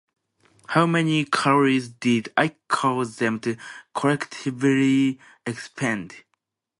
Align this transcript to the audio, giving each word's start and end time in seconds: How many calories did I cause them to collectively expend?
How 0.69 0.87
many 0.87 1.25
calories 1.25 1.87
did 1.87 2.33
I 2.35 2.55
cause 2.69 3.17
them 3.17 3.39
to 3.41 3.55
collectively 3.93 5.19
expend? 5.45 6.23